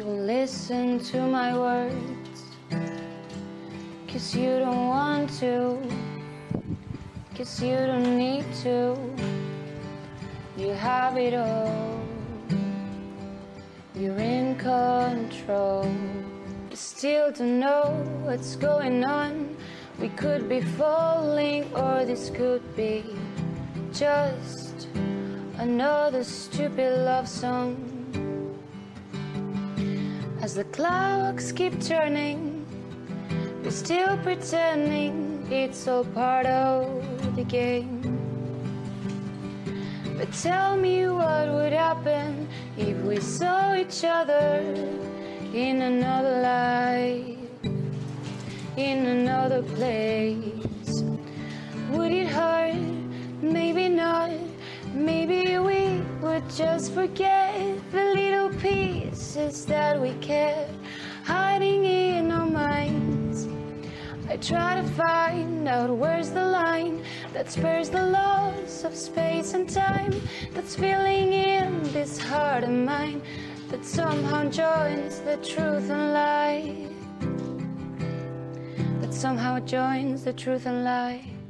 listen 0.00 0.98
to 1.00 1.20
my 1.20 1.58
words. 1.58 2.42
Cause 4.08 4.34
you 4.34 4.58
don't 4.58 4.88
want 4.88 5.30
to. 5.40 5.78
Cause 7.36 7.62
you 7.62 7.76
don't 7.76 8.16
need 8.16 8.46
to. 8.62 8.96
You 10.56 10.70
have 10.70 11.18
it 11.18 11.34
all. 11.34 12.00
You're 13.94 14.16
in 14.16 14.56
control. 14.56 15.86
You 16.70 16.76
still 16.76 17.30
don't 17.30 17.60
know 17.60 18.02
what's 18.22 18.56
going 18.56 19.04
on. 19.04 19.56
We 19.98 20.08
could 20.08 20.48
be 20.48 20.62
falling, 20.62 21.70
or 21.74 22.04
this 22.04 22.30
could 22.30 22.64
be 22.74 23.04
just 23.92 24.88
another 25.58 26.24
stupid 26.24 27.04
love 27.04 27.28
song. 27.28 27.92
As 30.42 30.54
the 30.54 30.64
clocks 30.64 31.52
keep 31.52 31.80
turning, 31.80 32.66
we're 33.62 33.70
still 33.70 34.16
pretending 34.24 35.46
it's 35.48 35.86
all 35.86 36.04
part 36.04 36.46
of 36.46 37.36
the 37.36 37.44
game. 37.44 38.02
But 40.18 40.32
tell 40.32 40.76
me 40.76 41.06
what 41.06 41.46
would 41.46 41.72
happen 41.72 42.48
if 42.76 42.96
we 43.02 43.20
saw 43.20 43.76
each 43.76 44.02
other 44.02 44.58
in 45.54 45.80
another 45.80 46.42
life, 46.42 47.38
in 48.76 49.06
another 49.06 49.62
place. 49.62 51.04
Would 51.92 52.10
it 52.10 52.26
hurt? 52.26 52.74
Maybe 53.40 53.88
not. 53.88 54.32
Maybe 54.92 55.56
we 55.60 56.00
would 56.20 56.50
just 56.50 56.92
forget 56.92 57.54
the 57.92 58.04
little 58.16 58.31
pieces 59.52 59.66
that 59.66 60.00
we 60.00 60.14
kept 60.14 60.70
hiding 61.24 61.84
in 61.84 62.30
our 62.30 62.46
minds. 62.46 63.48
I 64.28 64.36
try 64.38 64.80
to 64.80 64.82
find 64.94 65.68
out 65.68 65.90
where's 65.90 66.30
the 66.30 66.44
line 66.44 67.04
that 67.34 67.50
spares 67.50 67.90
the 67.90 68.06
loss 68.06 68.84
of 68.84 68.94
space 68.94 69.52
and 69.52 69.68
time 69.68 70.14
that's 70.54 70.74
filling 70.74 71.32
in 71.34 71.82
this 71.92 72.18
heart 72.18 72.64
of 72.64 72.70
mine 72.70 73.20
that 73.68 73.84
somehow 73.84 74.48
joins 74.48 75.20
the 75.20 75.36
truth 75.36 75.90
and 75.90 76.14
lie. 76.14 76.88
That 79.02 79.12
somehow 79.12 79.60
joins 79.60 80.24
the 80.24 80.32
truth 80.32 80.64
and 80.66 80.82
lie. 80.82 81.41